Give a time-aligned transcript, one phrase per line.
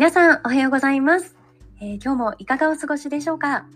[0.00, 1.36] 皆さんおはようございます、
[1.78, 3.66] えー、今日もいかがお過ごしでしょうか？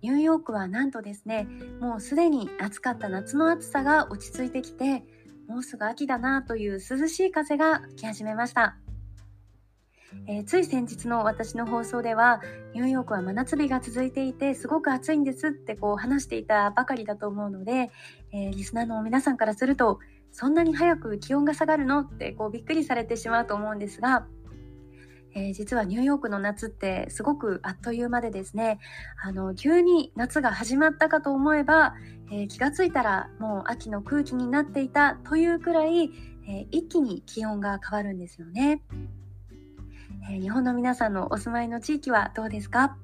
[0.00, 1.46] ニューヨークはなんとですね
[1.80, 5.04] もうすでに暑かった夏の暑さが落ち着いてきて
[5.48, 8.78] もうすぐ秋だなという涼しい風が吹き始めました、
[10.28, 12.40] えー、つい先日の私の放送では
[12.72, 17.90] ニューヨークは真夏日が続いていてすごく暑いんですってこう話していたばかりだと思うので、
[18.32, 19.98] えー、リスナーの皆さんからすると
[20.32, 22.00] そんなに早く気温が下がるの？
[22.00, 24.26] ってこうびっくりされてしまうと思うんですが
[25.38, 28.78] えー、実はニューヨークの夏ってすごくあっという間でですね
[29.22, 31.94] あの急に夏が始まったかと思えば、
[32.32, 36.10] えー、気がついたらもう秋の空気になっていたというくらい、
[36.48, 38.82] え、一気に気温が変わるんですよね、
[40.30, 42.96] え日本の皆さんのお住まいの地域はどうですか？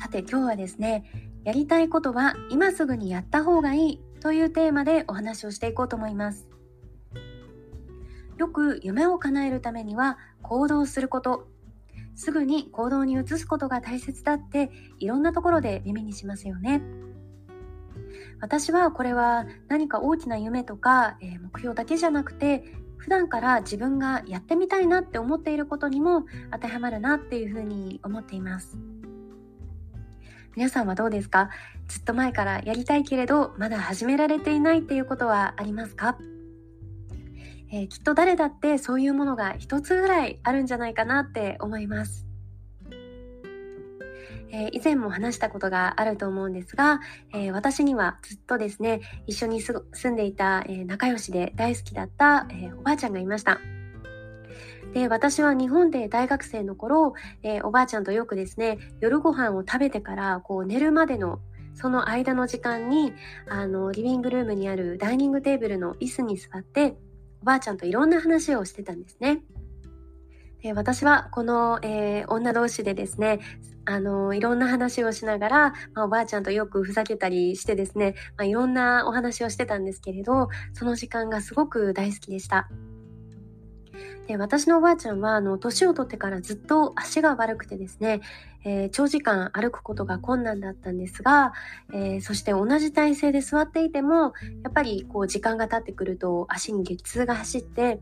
[0.00, 1.04] さて今日はですね
[1.44, 6.49] やりたいことは今すぐにやった方がいいというテーマでお話をしていこうと思います。
[8.40, 11.46] よく夢を叶えるためには行動すること。
[12.14, 16.80] すぐに行動に移すことが大切だっていろんなところで耳にしますよね。
[18.40, 22.64] 私はこれは何か大きな夢とか、え、目標だけじゃなくて
[22.96, 28.78] 普段から自分がやってみたいなって思っていることにも当てはまるなっていうふうに思っています。
[30.56, 31.50] 皆さんはどうですか？
[31.88, 36.16] ずっと前からやりたいけれどまだ始められていないっていうことはありますか？
[37.72, 42.26] えー、きっと誰だってそういうものが一つぐらいあるんじゃないかなって思います。
[44.52, 47.00] えー、以前も話したことがあると思うんですが、
[47.32, 53.60] えー、私にはずっとですね一緒に住んでいた、えー、仲良しで大好きだった、えおばあちゃんがいました。
[54.92, 57.14] で私は日本で大学生の頃、
[57.44, 61.38] えおばあちゃんとよくですね夜ご飯を食べてからこう寝るまでの
[61.74, 63.12] その間の時間に
[63.48, 66.96] あのリビングルームにあるダイニングテーブルの椅子に座って
[67.42, 69.42] おばあちゃんといろんな話をしてたんですね。
[70.62, 73.40] で私はこの、えー、女同士でですね
[73.86, 82.68] あのいろんな話をしながら、まあ、おばあちゃんとよくふざけたりしてですね、まあ、いろんなお話をしてたんですけれどその時間がすごく大好きでした。
[84.26, 88.20] で私のおばあちゃんはあの年を取ってからずっと足が悪くてですね、
[88.64, 91.52] えー、長時間歩くことが困難だったんですが、
[91.92, 98.00] えー、そして同じ体勢で座っていてもやっぱりこう時間が経ってくると足に激痛が走って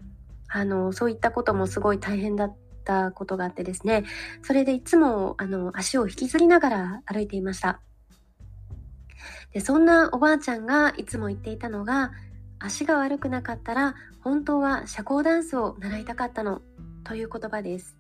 [0.49, 4.05] あのそういったこともすごい大変だったことがあってですね。
[4.43, 7.81] それでいつもあの足を引きずりながら歩いていました。
[9.53, 12.13] でそんなおばあちゃんがいつも言っていたのが
[12.59, 16.63] 足が悪くなかったら本当は社交ダンスを習いたかったの
[17.05, 17.97] という言葉です、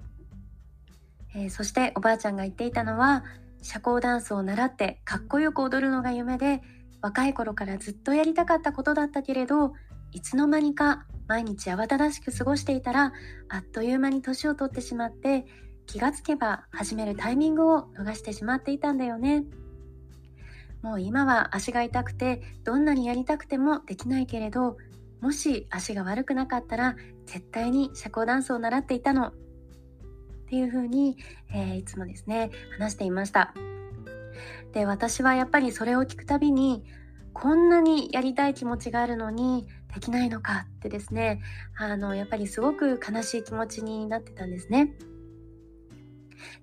[1.34, 3.24] えー、そしておばあちゃんが言っていたのは
[3.62, 6.62] 社交ダンスを習ってかっこよく踊るのが夢で
[7.00, 9.72] 若い頃からずっとやりたかったことだったけれど
[10.12, 13.12] いつの間にか毎日慌ただしく過ごしていたら
[13.48, 15.44] あっという間に年を取ってしまって
[15.86, 19.44] 気がつけば始めるタイミングを逃してしまっていたんだよね。
[20.82, 24.76] もう今は足が痛くてどんなにやりたくてもできないけれど
[25.20, 26.94] もし足が悪くなかったら
[27.26, 29.32] 絶対に社交ダンスを習っていたの
[30.48, 31.18] っていうふうに、
[31.52, 33.52] えー、いつもですね話していました
[34.72, 36.84] で私はやっぱりそれを聞くたびに
[37.34, 41.42] こんなにやりたい気持ちがあるのにできないのかってですね
[41.76, 44.94] あのやっぱりすごく悲しい気持ちになってたんですね。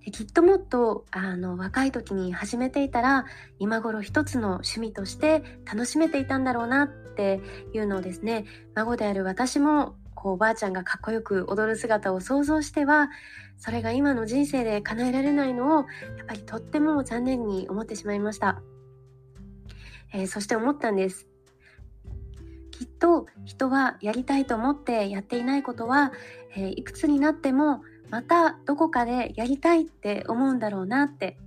[0.04, 3.26] できっともっとあの若い時に始めていたら
[3.60, 7.42] 今頃一つの趣味として楽しめていたんだろうなって
[7.74, 13.10] いうのをですね孫である私もこうおばあちゃんがかっこよく踊る姿を想像しては
[13.60, 15.86] それが今の人生で叶えられないのを
[16.18, 18.60] やっぱりとっても残念に思ってしまいました、
[20.12, 21.28] えー、そして思ったんです。
[22.72, 26.12] きっと人はやりたいと思ってやっていないことは、
[26.56, 31.38] えー、いくつになってもまたどこかでやりたいって思うんだろうなって。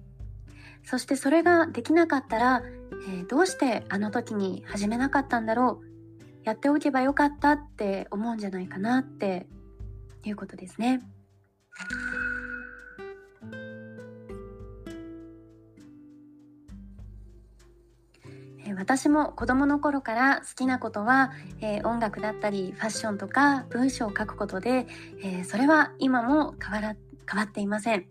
[0.85, 2.63] そしてそれができなかったら、
[3.09, 5.98] えー、どうしてあの時に始めなかったんだろう。
[6.49, 9.47] やっておけばよかったって思うんじゃないかなって
[10.25, 11.03] いうことですね。
[18.79, 24.87] 私も子供の頃から好きなことは、えー、音楽だったりファッションとか文章を書くことで、
[25.23, 26.97] えー、それは今も変わら
[27.31, 28.07] 変わっていません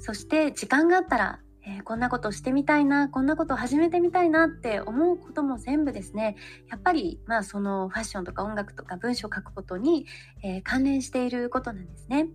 [0.00, 6.36] そして時間があったら、えー、こんなことしてみたいなこんなこと始めてみたいなって思うことも全部ですね
[6.70, 10.06] やっぱりまあそのファッションとか音楽とか文章を書くことに、
[10.42, 12.28] え関連していることなんですね。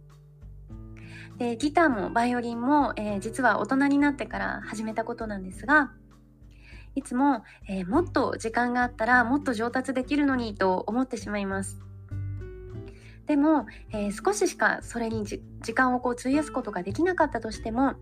[1.37, 5.91] でギターもバイオリンも、え実は大人になってから始めたことなんですが
[6.95, 11.79] いつも、え、もっと時間があったらもっと上達できるのにと思ってしまいます。
[13.27, 15.39] でも、え、少ししかそれに時
[15.73, 17.93] 間をこう費やすことができなかったとしても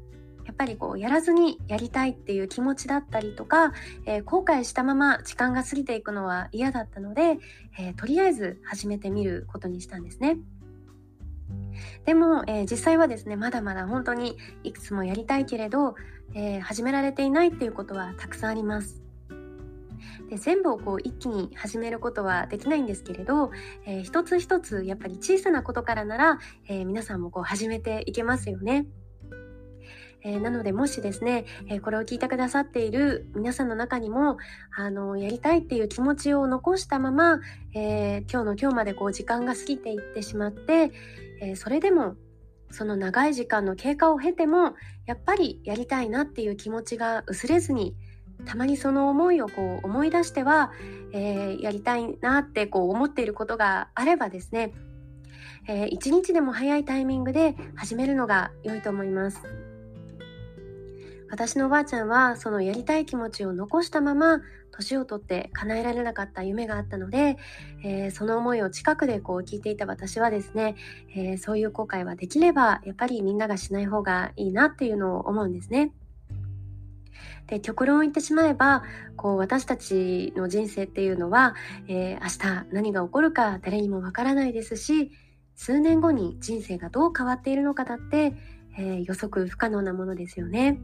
[0.48, 3.74] やっぱりこうやらずにやりたいっていう気持ちだったりとか、
[4.06, 7.38] えー、後悔したまま時間が過ぎていくのは嫌だったので、
[7.78, 10.38] えー、とりあえず始めてみることにしたんですね。
[12.06, 15.96] でも、えー、実際はですねまだまだ本当にいくつもやりたいけれど、
[16.34, 19.04] えー、始められていないっていうことはたくさんあります。
[20.30, 23.52] で全部をこう一気に始めることはできないんですけれど、
[23.86, 26.40] えー、一つ一つやっぱり小さなことからなら、
[26.70, 28.88] えー、皆さんもこう始めていけますよね。
[30.24, 34.38] えー、なのでもしですね、えこれを聞いてくださっている皆さんの中にも
[34.76, 37.40] あのやりたいっていう気持ちを残したまま、
[37.74, 40.92] え今日の今日までこう時間が過ぎていってしまって、
[41.42, 42.16] えそれでも
[42.72, 44.76] その長い時間の経過を経ても
[45.06, 47.96] やっぱりやりたいなっていう気持ちが薄れずに
[48.46, 50.72] たまにその思いをこう思い出しては、
[51.12, 54.74] えー、やりたいなってこう思っていることがあればですね、
[55.68, 59.42] えー、一日でも早いタイミングで始めるのが良いと思います。
[61.30, 64.42] 私のおばあちゃんはそのやりたい気持ちを残したまま
[64.72, 67.38] 年をとって叶えられなかった夢があったので、
[67.84, 70.76] えー、その思いを近くでこう聞いていた私はですね、
[71.16, 75.92] えー、そういう後悔はできればやっぱりみんながしない方がいいなっていうのを思うんですね。
[77.48, 78.84] で極論を言ってしまえば
[79.16, 81.56] こう私たちの人生っていうのは、
[81.88, 85.12] えー、明日何が起こるか誰にもわからないですし
[85.56, 88.36] 数年後に人生がどう変わっているのかだって、
[88.78, 90.80] え予測不可能なものですよね。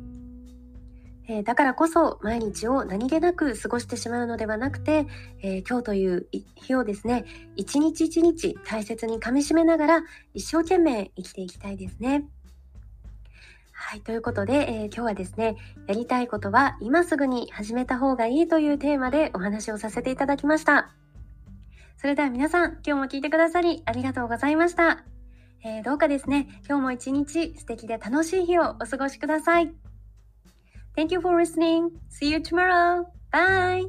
[1.27, 5.07] えー、だからこそ毎日を何気なく過ごしてしまうのではなくて、
[5.41, 7.25] えー、今日という日をですね、
[7.55, 10.03] 一日一日大切に噛みしめながら
[10.33, 12.25] 一生懸命生きていきたいですね。
[13.71, 15.55] はい、ということで、えー、今日はですね、
[15.87, 20.93] やりたいことは今すぐに始めた方がいいというテーマでお話をさせていただきました。
[21.97, 25.03] それでは皆さん、今日も聞いてくださりありがとうございました。
[25.63, 29.92] えー、どうかですね、今日も一日素敵で楽しい日をお過ごしください。
[30.95, 31.99] Thank you for listening.
[32.09, 33.11] See you tomorrow.
[33.31, 33.85] Bye.